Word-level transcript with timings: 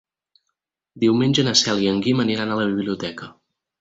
Diumenge 1.03 1.45
na 1.47 1.55
Cel 1.61 1.83
i 1.85 1.91
en 1.91 1.99
Guim 2.07 2.25
aniran 2.25 2.55
a 2.55 2.59
la 2.61 2.67
biblioteca. 2.71 3.29